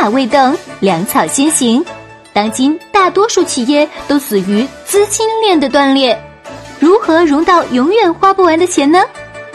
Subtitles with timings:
[0.00, 1.84] 马未动，粮草先行。
[2.32, 6.18] 当今大多数企业都死于资金链的断裂，
[6.78, 8.98] 如何融到永远花不完的钱呢？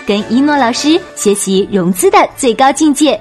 [0.05, 3.19] 跟一诺老师学习融资的最高境界。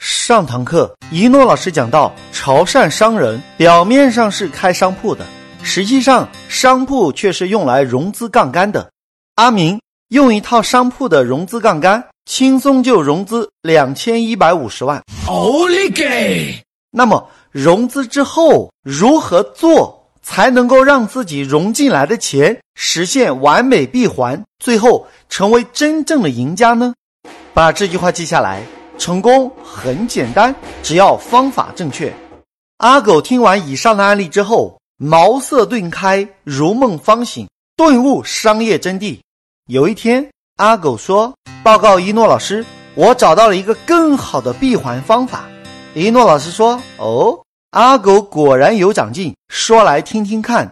[0.00, 5.24] 上堂课，一诺老师讲到，潮汕商人表面上是开商铺的，
[5.62, 8.90] 实际上商铺却是用来融资杠杆的。
[9.36, 15.02] 阿明用一套商铺的融资杠杆，轻松就融资两千一百五十万。
[15.26, 16.54] 奥利给！
[16.90, 26.94] 那么融资之后如何做才能够让自己融进来的钱实现完美闭环，最后成为真正的赢家呢？
[27.52, 28.62] 把这句话记下来，
[28.98, 32.12] 成功很简单，只要方法正确。
[32.78, 39.18] 阿狗听完以上的案例之后，茅塞顿开，如梦方醒，顿悟商业真谛。
[39.66, 41.32] 有一天，阿狗说
[41.64, 45.44] ：“报告一诺老师，我找到了一个更好的闭环方法。”
[45.94, 50.70] 一诺老师说：“哦，阿狗果然有长进，说来听听看。”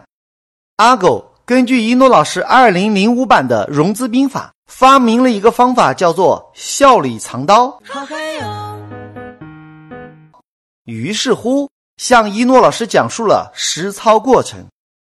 [0.77, 7.79] 阿狗根据一诺老师二零零五版的融资兵法，发明了一个方法，叫做“笑里藏刀”。
[10.85, 14.63] 于是乎，向一诺老师讲述了实操过程。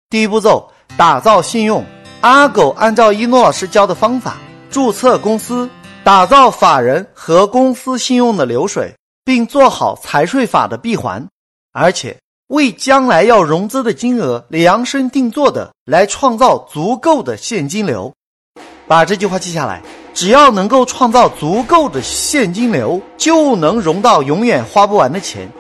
[0.10, 1.84] 第一步骤，打造信用。
[2.22, 4.38] 阿狗按照一诺老师教的方法
[4.72, 5.70] 注册公司，
[6.02, 11.28] 打造法人和公司信用的流水，并做好财税法的闭环，
[11.74, 18.14] 而且为将来要融资的金额量身定做的来创造足够的现金流。
[18.88, 19.82] 把这句话记下来，
[20.14, 25.52] 只要能够创造足够的现金流，就能融到永远花不完的钱。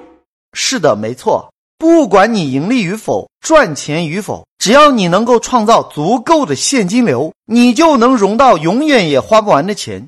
[0.54, 1.52] 是的，没错。
[1.78, 10.08] 不管你盈利与否，赚钱与否，只要你能够创造足够的现金流，你就能融到永远也花不完的钱。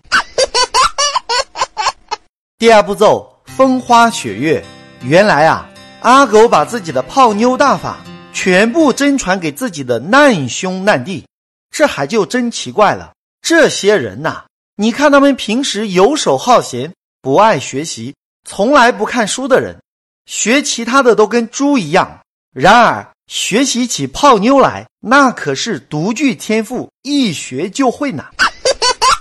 [2.60, 4.64] 第二步骤，风花雪月。
[5.02, 5.68] 原来啊，
[6.02, 7.98] 阿狗把自己的泡妞大法
[8.32, 11.26] 全部真传给自己的难兄难弟，
[11.72, 13.12] 这还就真奇怪了。
[13.42, 14.44] 这些人呐，
[14.76, 18.14] 你看他们平时游手好闲，不爱学习，
[18.48, 19.80] 从来不看书的人。
[20.28, 22.20] 学其他的都跟猪一样，
[22.54, 28.26] 然而学习起泡妞来，那可是独具天赋，一学就会呢。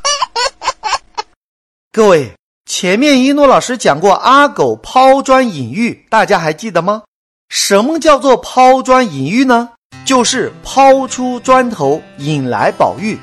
[1.92, 2.32] 各位，
[2.66, 7.02] 前面一诺老师讲过阿狗抛砖引玉，大家还记得吗？
[7.48, 9.70] 什么叫做抛砖引玉呢？
[10.04, 13.18] 就是抛出砖头引来宝玉。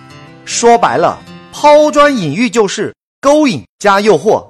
[0.45, 1.19] 说白了，
[1.51, 4.47] 抛砖引玉就是勾引加诱惑。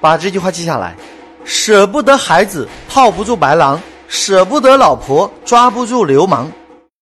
[0.00, 0.94] 把这句话记下来。
[1.44, 6.50] 舍不得孩子套不住白狼，舍不得老婆抓不住流氓。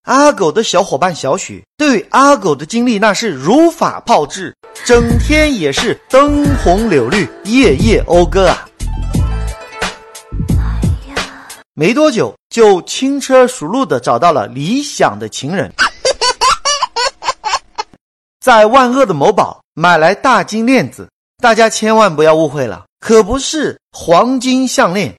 [0.03, 8.69] 阿狗的小伙伴小许对阿狗的经历那是如法炮制，整天也是灯红柳绿，夜夜讴歌啊。
[11.73, 15.73] 没多久就轻车熟路的找到了理想的情人，
[18.39, 21.09] 在万恶的某宝买来大金链子，
[21.41, 22.85] 大家千万不要误会了。
[22.99, 25.13] 可不是黄金项链，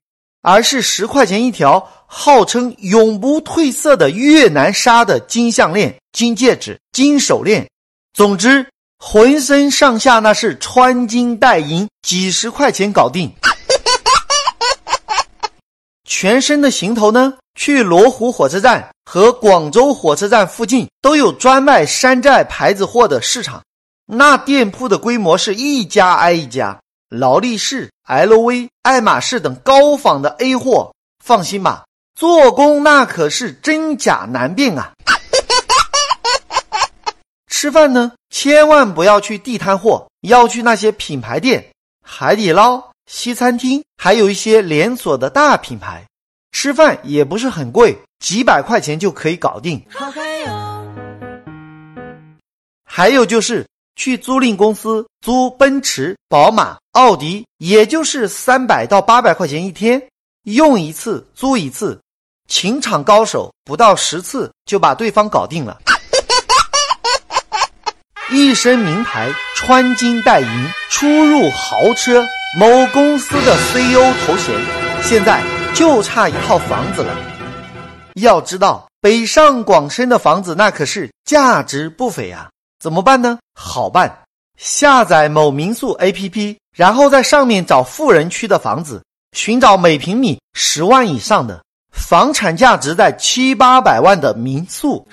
[0.47, 7.69] 而是十块钱一条，号称永不褪色的越南纱的金项链、金戒指、金手链。
[8.15, 8.65] 总之，
[8.97, 13.29] 浑身上下那是穿金戴银，几十块钱搞定。
[16.09, 17.35] 全身的行头呢？
[17.57, 23.61] 去罗湖火车站和广州火车站附近都有专卖山寨牌子货的市场，
[24.07, 26.79] 那店铺的规模是一家挨一家。
[27.09, 30.95] 劳力士、LV、爱马仕等高仿的 A 货，
[31.25, 31.85] 放心吧，
[32.15, 34.93] 做工那可是真假难辨啊！
[37.49, 41.73] 吃饭呢，千万不要去地摊货，要去那些品牌店，
[42.05, 46.05] 海底捞、西餐厅，还有一些连锁的大品牌。
[46.53, 49.85] 吃饭也不是很贵，几百块钱就可以搞定。
[52.85, 53.67] 还有就是。
[53.97, 60.01] 去租赁公司租奔驰、宝马、奥迪，也就是三百到八百块钱一天，
[60.45, 61.99] 用一次租一次，
[62.49, 65.79] 情场高手不到十次就把对方搞定了。
[68.31, 72.27] 一身名牌，穿金戴银，出入豪车，
[72.59, 74.55] 某公司的 CEO 头衔，
[75.03, 75.43] 现在
[75.73, 77.17] 就差一套房子了。
[78.15, 82.49] 要知道，北上广深的房子那可是价值不菲啊。
[82.79, 83.39] 怎么办呢？
[83.55, 84.25] 好办，
[84.57, 89.03] 下载某民宿 APP，然后在上面找富人区的房子，
[89.33, 91.63] 寻找每平米十万以上的，
[91.93, 95.07] 房产价值在七八百万的民宿，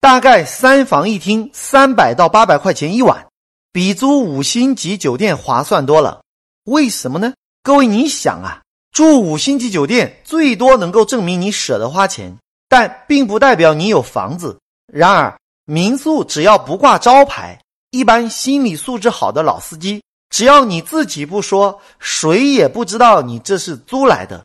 [0.00, 3.26] 大概三房一厅，三百到八百块钱一晚，
[3.72, 6.22] 比租五星级酒店划算多了。
[6.64, 7.34] 为什么呢？
[7.62, 8.62] 各位，你想啊，
[8.92, 12.34] 住五星级酒店最多能够证明你舍得花钱，
[12.68, 14.58] 但并不代表你有房子。
[14.92, 15.36] 然而，
[15.66, 17.58] 民宿只要不挂招牌，
[17.90, 24.42] 一般心理素质好的老司机，只要你自己不说，谁也不知道你这是租来的。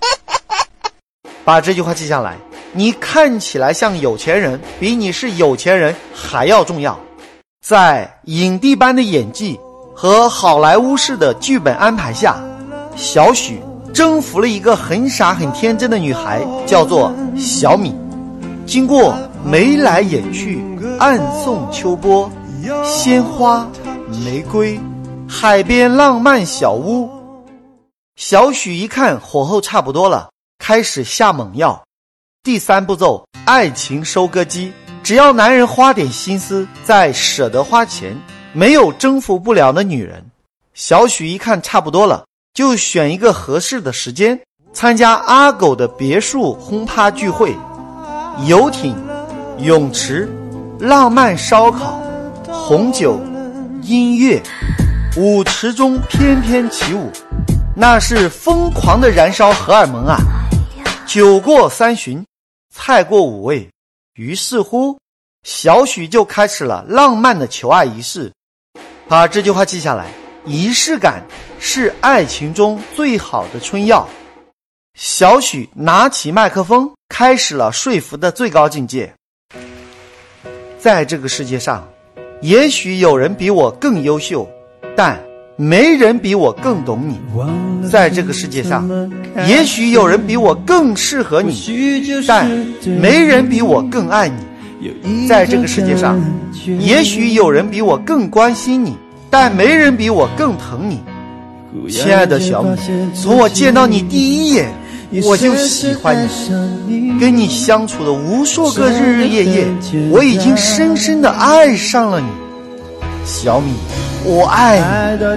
[1.44, 2.36] 把这句话记下来。
[2.72, 6.98] 你看起来像有钱人，比你是有钱人还要重要。
[7.66, 9.58] 在影帝般的演技
[9.94, 12.40] 和好莱坞式的剧本安排下，
[12.96, 13.60] 小许
[13.92, 17.94] 征服了一个很傻很天真的女孩，叫做小米。
[18.70, 20.62] 经过眉来眼去、
[21.00, 22.30] 暗送秋波、
[22.84, 23.68] 鲜花、
[24.24, 24.78] 玫瑰、
[25.28, 27.10] 海边浪漫小屋，
[28.14, 30.30] 小许一看火候差不多了，
[30.60, 31.82] 开始下猛药。
[32.44, 34.72] 第三步骤，爱情收割机。
[35.02, 38.16] 只要男人花点心思，再舍得花钱，
[38.52, 40.24] 没有征服不了的女人。
[40.74, 42.24] 小许一看差不多了，
[42.54, 44.40] 就选一个合适的时间，
[44.72, 47.52] 参加阿狗的别墅轰趴聚会。
[48.46, 48.96] 游艇、
[49.58, 50.28] 泳池、
[50.78, 52.00] 浪漫烧烤、
[52.46, 53.20] 红酒、
[53.82, 54.42] 音乐，
[55.16, 57.10] 舞池中翩翩起舞，
[57.76, 60.18] 那是疯狂的燃烧荷尔蒙啊！
[61.06, 62.24] 酒过三巡。
[62.72, 63.68] 菜过五味，
[64.14, 64.96] 于是乎，
[65.42, 68.32] 小许就开始了浪漫的求爱仪式。
[69.08, 70.06] 把这句话记下来：
[70.46, 71.22] 仪式感
[71.58, 74.08] 是爱情中最好的春药。
[74.94, 79.12] 小许拿起麦克风，开始了说服的最高境界。
[80.78, 81.86] 在这个世界上，
[82.40, 84.48] 也许有人比我更优秀，
[84.96, 85.20] 但。
[85.56, 87.20] 没人比我更懂你，
[87.86, 88.88] 在这个世界上，
[89.46, 91.52] 也许有人比我更适合你，
[92.26, 92.48] 但
[92.98, 95.28] 没人比我更爱你。
[95.28, 96.18] 在这个世界上，
[96.78, 98.96] 也许有人比我更关心你，
[99.28, 101.02] 但没人比我更疼你。
[101.90, 102.70] 亲爱的小米，
[103.14, 104.72] 从我见到你第一眼，
[105.24, 106.28] 我就喜欢
[106.86, 109.66] 你，跟你相处的无数个日日夜夜，
[110.10, 112.28] 我已经深深的爱上了你，
[113.24, 113.72] 小米。
[114.22, 114.78] 我爱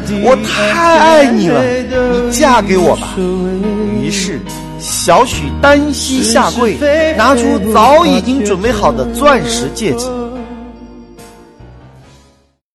[0.08, 3.16] 你，我太爱你了，你嫁给我吧。
[3.18, 4.40] 于是，
[4.80, 6.78] 小许单膝下跪，
[7.18, 10.06] 拿出早已经准备好的钻石戒指。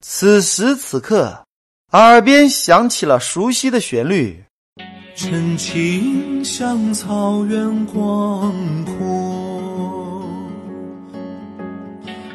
[0.01, 1.45] 此时此刻，
[1.93, 4.43] 耳边响起了熟悉的旋律。
[5.21, 8.55] 真情像草原广
[8.85, 10.23] 阔，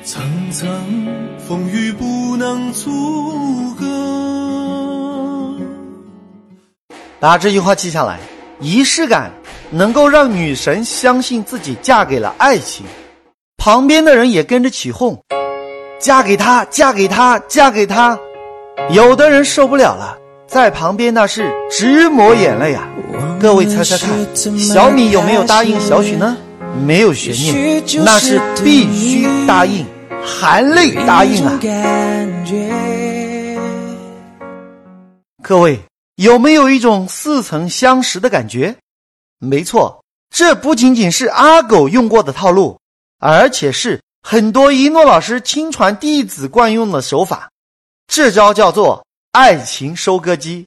[0.03, 0.68] 层层
[1.39, 2.91] 风雨不能阻
[3.80, 3.85] 隔。
[7.21, 8.19] 把这句话记下来，
[8.59, 9.31] 仪式感
[9.71, 12.85] 能够让女神相信自己嫁给了爱情，
[13.56, 15.18] 旁边的人也跟着起哄，
[16.01, 18.19] 嫁给他，嫁给他，嫁给他。
[18.89, 20.18] 有的人受不了了，
[20.53, 22.88] 在旁边那是直抹眼泪啊！
[23.41, 26.38] 各位猜猜看，小米有没有答应小许呢？
[26.85, 29.83] 没有悬念，那是必须答应，
[30.23, 31.59] 含泪答应啊！
[35.41, 35.79] 各位。
[36.17, 38.75] 有没有一种似曾相识的感觉？
[39.39, 42.77] 没错，这不仅仅是阿狗用过的套路，
[43.19, 47.49] 而且是很多一诺老师亲传弟子惯用的手法。
[48.07, 49.03] 这招叫做
[49.33, 50.63] 爱情收割机。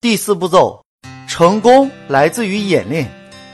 [0.00, 0.84] 第四步骤，
[1.28, 3.08] 成功来自于演练。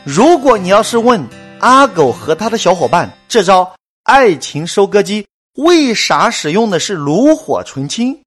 [0.05, 1.23] 如果你要是问
[1.61, 3.71] 阿狗和他的小伙伴，这招
[4.05, 8.19] 爱情收割机为啥使用的是炉火纯青？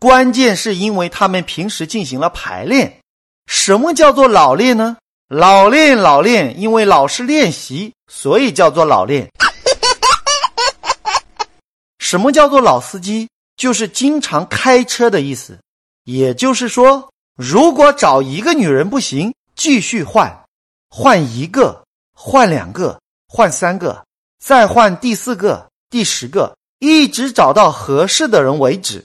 [0.00, 2.92] 关键是因为他们平时进行了排练。
[3.46, 4.96] 什么叫做老练呢？
[5.28, 9.30] 老练老练，因为老是练习，所以叫做老练。
[11.98, 13.28] 什么叫做老司机？
[13.56, 15.58] 就是经常开车的意思。
[16.04, 20.44] 也就是说，如果找一个女人不行，继续换，
[20.88, 24.04] 换一个，换两个，换三个，
[24.42, 29.04] 再换第四个、第十个，一直找到合适的人为止。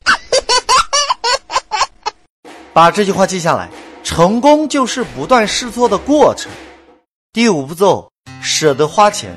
[2.71, 3.69] 把这句话记下来，
[4.03, 6.51] 成功就是不断试错的过程。
[7.33, 8.09] 第五步骤，
[8.41, 9.35] 舍得花钱。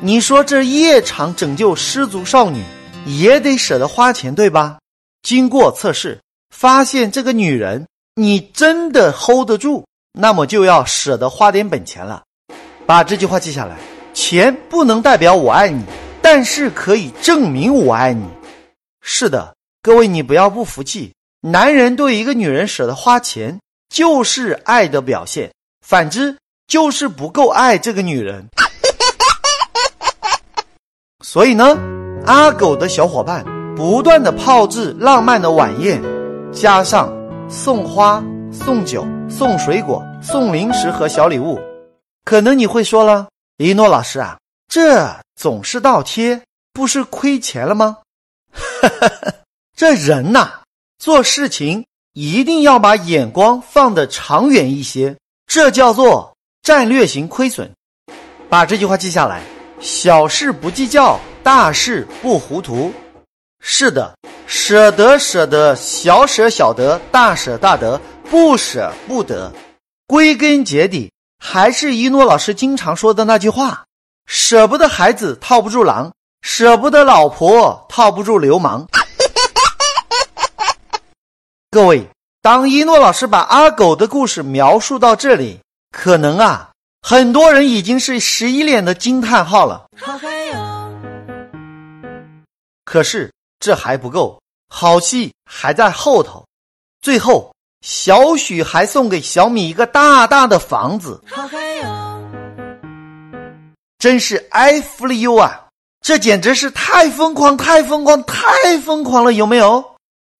[0.00, 2.64] 你说这夜场拯救失足少女，
[3.06, 4.78] 也得舍得花钱，对吧？
[5.22, 12.22] 经过测试，发现这个女人你真的 hold 得住，那么就要舍得花点本钱了。
[12.86, 13.76] 把这句话记下来，
[14.12, 15.84] 钱不能代表我爱你，
[16.20, 18.24] 但是可以证明我爱你。
[19.00, 21.12] 是的，各位，你不要不服气。
[21.40, 25.50] 男人对一个女人舍得花钱，就是爱的表现；
[25.86, 26.36] 反之，
[26.68, 28.46] 就是不够爱这个女人。
[31.24, 31.76] 所以呢，
[32.24, 36.00] 阿狗的小伙伴，不断的炮制浪漫的晚宴，
[36.52, 37.12] 加上
[37.48, 41.58] 送花、送酒、送水果、送零食和小礼物，
[42.24, 43.26] 可能你会说了，
[43.56, 44.38] 一诺老师啊，
[44.68, 46.40] 这总是倒贴，
[46.72, 47.98] 不是亏钱了吗？
[49.76, 50.60] 这人呐，
[51.00, 55.16] 做事情一定要把眼光放得长远一些，
[55.48, 57.68] 这叫做战略型亏损。
[58.48, 59.42] 把这句话记下来：
[59.80, 62.92] 小事不计较，大事不糊涂。
[63.60, 69.52] 是的，舍得舍得，小舍小得，大舍大得，不舍不得。
[70.06, 73.84] 归根结底，还是一诺老师经常说的那句话：
[74.26, 78.86] 舍不得孩子套不住狼，舍不得老婆套不住流氓。
[81.70, 82.06] 各位，
[82.40, 86.70] 当一诺老师把阿狗的故事描述到这里，可能啊，
[87.00, 89.86] 很多人已经是十一脸的惊叹号了。
[92.92, 96.44] 可是这还不够，好戏还在后头。
[97.00, 101.18] 最后，小许还送给小米一个大大的房子，
[103.98, 105.68] 真是爱服了 you 啊！
[106.02, 108.44] 这简直是太疯狂、太疯狂、太
[108.84, 109.82] 疯狂了，有没有？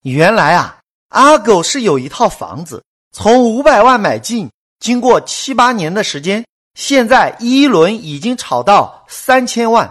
[0.02, 0.76] 原来啊。
[1.08, 2.84] 阿狗是有一套房子，
[3.16, 6.44] 从五百万买进，经过七八年的时间，
[6.74, 9.90] 现在一轮已经炒到三千万，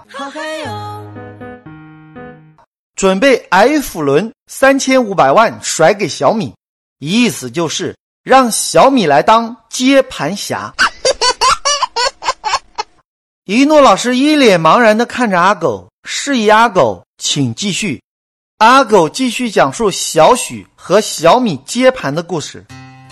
[3.01, 6.53] 准备 F 轮三千五百万甩给小米，
[6.99, 10.71] 意思就是让小米来当接盘侠。
[13.45, 17.99] 一诺老师一脸茫然的看着阿狗，示意阿狗请继续。
[18.59, 22.63] 阿狗继续讲述小许和小米接盘的故事。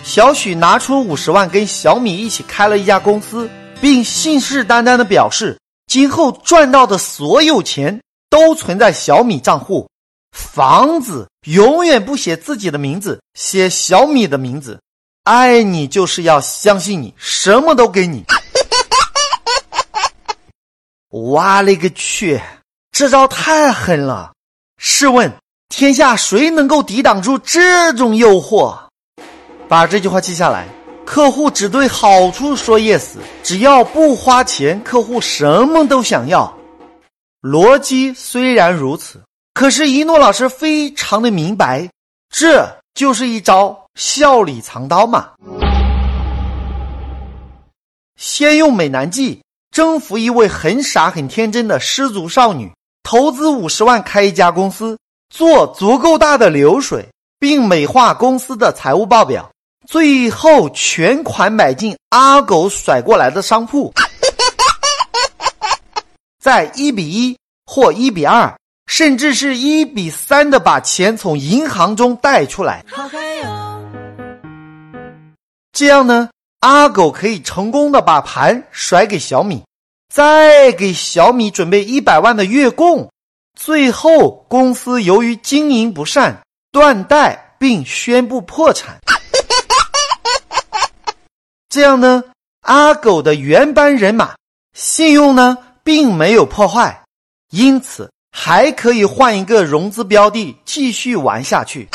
[0.04, 3.50] 小许拿出五十万跟小米一起开了一家公司，
[3.82, 9.90] 并信誓旦旦的表示，今后赚到的所有钱都存在小米账户，
[10.32, 14.80] 房子永远不写自己的名字，写小米的名字。
[15.24, 18.24] 爱你就是要相信你，什么都给你。
[21.10, 22.40] 我勒个去，
[22.92, 24.32] 这招太狠了！
[24.78, 25.32] 试问，
[25.68, 28.78] 天下谁能够抵挡住这种诱惑？
[29.68, 30.68] 把这句话记下来。
[31.06, 36.56] 客户只对好处说 yes，只要不花钱，客户什么都想要。
[37.42, 39.22] 逻辑虽然如此，
[39.54, 41.90] 可是，一诺老师非常的明白，
[42.30, 45.30] 这就是一招笑里藏刀嘛。
[48.18, 49.42] 先用美男计
[49.72, 52.70] 征服一位很傻很天真的失足少女。
[53.04, 54.98] 投资五十万开一家公司，
[55.34, 57.08] 做足够大的流水，
[57.40, 59.50] 并美化公司的财务报表，
[59.88, 63.94] 最后全款买进阿狗甩过来的商铺，
[66.40, 72.86] 在一比一或一比二，甚至是一比三的把钱从银行中贷出来。
[75.74, 76.30] 这样呢，
[76.62, 79.64] 阿狗可以成功的把盘甩给小米。
[80.12, 83.12] 再给小米准备一百万的月供，
[83.56, 86.42] 最后公司由于经营不善
[86.72, 89.00] 断贷，并宣布破产。
[91.70, 92.24] 这样呢，
[92.62, 94.34] 阿狗的原班人马
[94.74, 95.58] 信用呢
[95.90, 97.02] 并没有破坏，
[97.50, 101.90] 因此还可以换一个融资标的继续玩下去。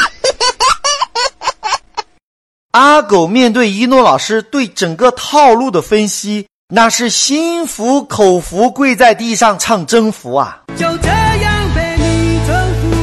[2.74, 6.44] 阿狗面对一诺老师对整个套路的分析。
[6.74, 10.64] 那是心服口服，跪在地上唱征服啊！
[10.76, 12.96] 就这样被你征服。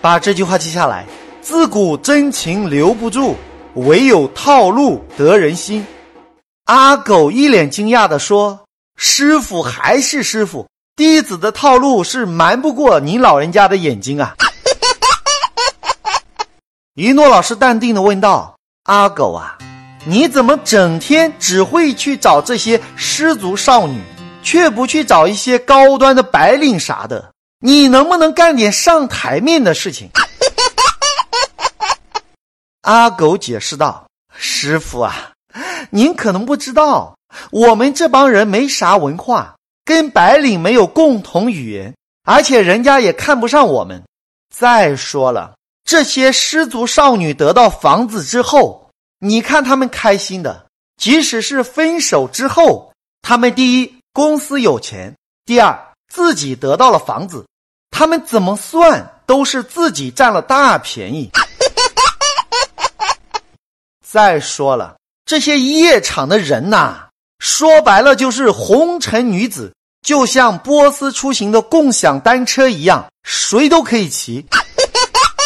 [0.00, 1.04] 把这句话记下来：
[1.42, 3.34] 自古真情留不住，
[3.74, 5.84] 唯有套路得人心。
[6.66, 8.60] 阿狗一脸惊讶地说
[8.96, 14.34] ：“师傅还是师傅，弟子的套路是瞒不过您老人家的眼睛啊！”
[16.94, 19.58] 一诺老师淡定的问道：“阿狗啊？”
[20.06, 24.02] 你怎么整天只会去找这些失足少女，
[24.42, 27.32] 却不去找一些高端的白领啥的？
[27.60, 30.10] 你能不能干点上台面的事情？
[32.82, 35.32] 阿狗解释道：“师傅啊，
[35.88, 37.16] 您可能不知道，
[37.50, 44.02] 我们这帮人没啥文化，跟白领没有共同语言，而且人家也看不上我们。
[44.54, 48.80] 再说了，这些失足少女得到房子之后。”
[49.20, 50.66] 你看他们开心的，
[50.98, 57.46] 即使是分手之后，他们第一公司有钱，第二自己得到了房子，
[57.90, 61.30] 他们怎么算都是自己占了大便宜。
[64.04, 67.08] 再说了，这些夜场的人呐，
[67.44, 69.70] 说白了就是红尘女子，
[70.00, 74.46] 就像波斯出行的共享单车一样，谁都可以骑。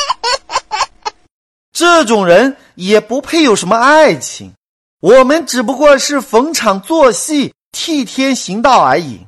[1.77, 4.53] 这种人也不配有什么爱情，
[5.01, 9.19] 我们只不过是逢场作戏、替天行道而已。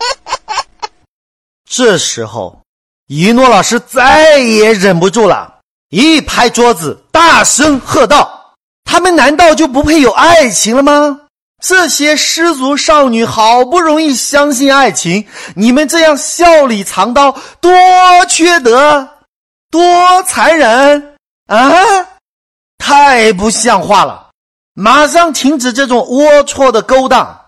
[1.64, 2.60] 这时候，
[3.06, 11.22] 一诺老师再也忍不住了，一拍桌子，大声喝道：“他们难道就不配有爱情了吗？
[11.60, 17.70] 这些失足少女好不容易相信爱情，你们这样笑里藏刀，多
[18.28, 19.08] 缺德，
[19.70, 21.16] 多残忍！”
[21.48, 21.72] 啊！
[22.78, 24.28] 太不像话了！
[24.74, 27.46] 马上停止这种龌龊的勾当！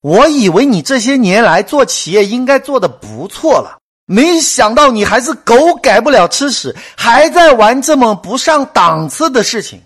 [0.00, 9.80] 我以为你这些年来做企业应该做的不错了，没想到你还是狗改不了吃屎，还在玩这么不上档次的事情。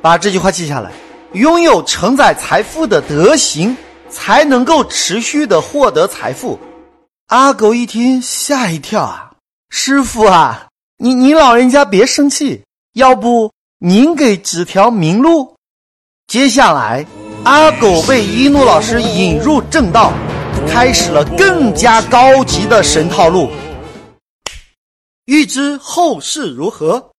[0.00, 0.92] 把这句话记下来：
[1.32, 3.76] 拥有承载财富的德行，
[4.08, 6.58] 才能够持续的获得财富。
[7.26, 9.32] 阿狗一听吓一跳啊！
[9.68, 10.68] 师傅啊，
[10.98, 12.62] 你你老人家别生气。
[12.94, 15.54] 要不您给指条明路？
[16.28, 17.04] 接下来，
[17.44, 20.12] 阿狗被一诺老师引入正道，
[20.68, 23.50] 开始了更加高级的神套路。
[25.26, 27.10] 欲知后事如何，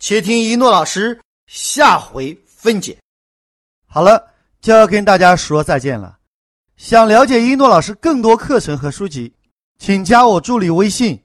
[0.00, 2.96] 且听一诺老师下回分解。
[3.92, 4.24] 好了，
[4.60, 6.16] 就要跟大家说再见了。
[6.76, 9.34] 想了解一诺老师更多课程和书籍，
[9.80, 11.20] 请加我助理微信：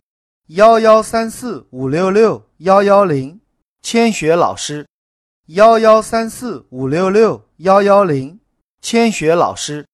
[0.48, 3.40] 幺幺三四五六六幺幺零。
[3.84, 4.88] 千雪老师，
[5.50, 8.40] 幺幺三四五六六幺幺零。
[8.82, 9.86] 千雪老师，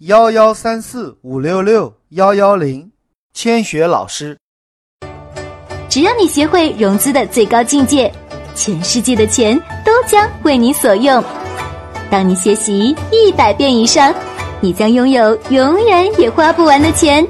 [0.00, 2.90] 幺幺三四五六六幺幺零。
[3.32, 4.36] 千雪老师，
[5.88, 8.12] 只要你学会融资的最高境界，
[8.56, 11.22] 全世界的钱都将为你所用。
[12.10, 14.14] 当你学习一百遍以上，
[14.60, 17.26] 你将拥有永远也花不完的钱。